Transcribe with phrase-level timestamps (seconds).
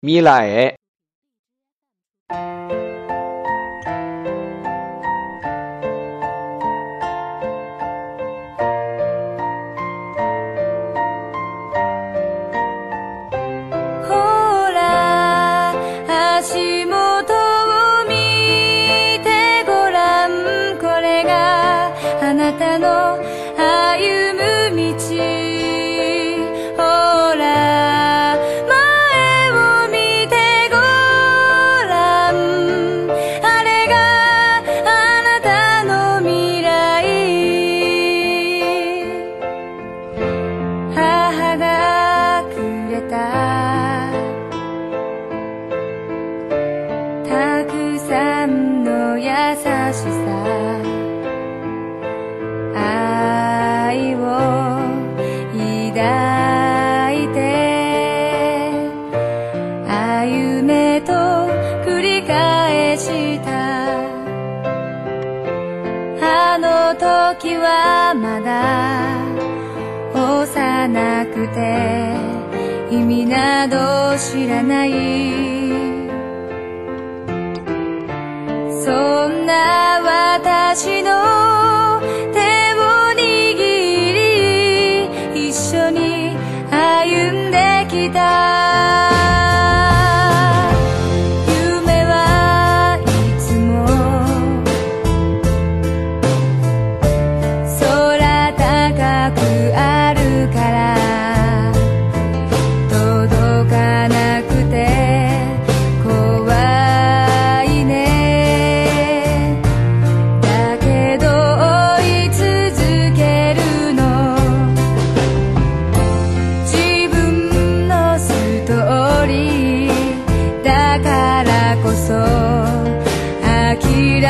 [0.00, 0.76] 未来
[2.28, 2.75] ほ
[40.97, 42.57] 母がく
[42.89, 43.13] れた。
[47.29, 49.29] たくさんの優し
[49.61, 50.41] さ。
[52.73, 54.17] 愛を
[55.53, 57.37] 抱いて。
[59.87, 61.13] 歩めと
[61.85, 63.47] 繰り返した。
[66.19, 69.26] あの時はまだ
[70.17, 72.15] 幼くて
[72.91, 74.91] 意味など知らない。
[78.83, 78.91] そ
[79.27, 81.36] んな私の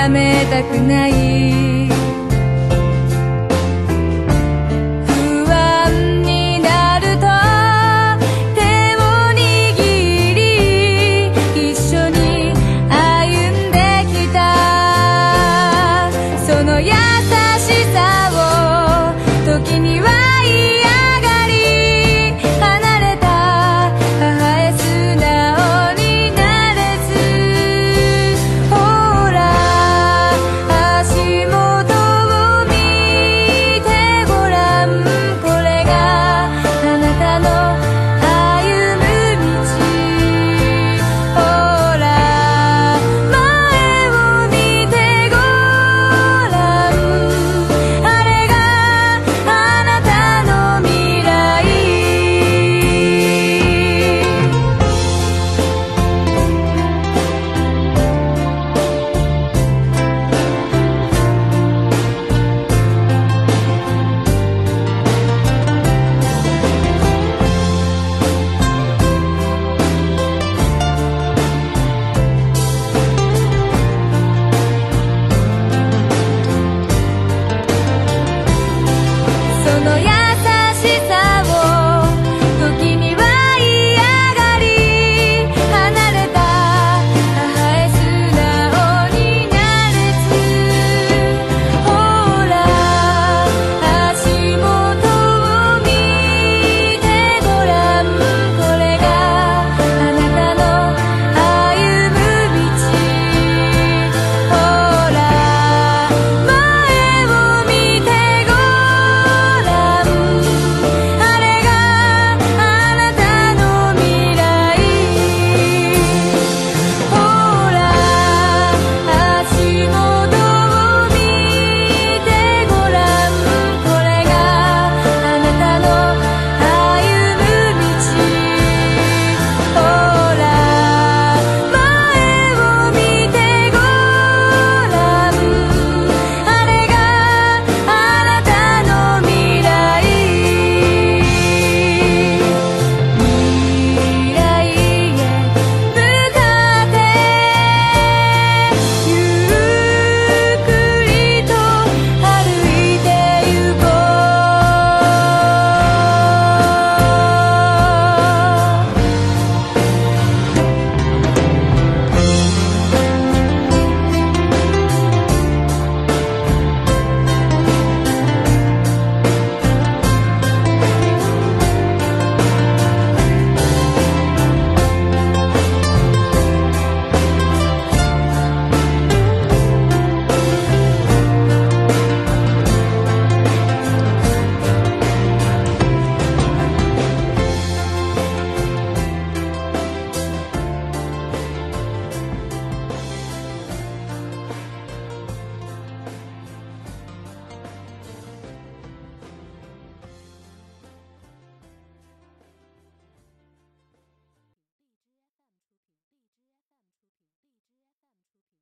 [0.09, 1.66] めたくない。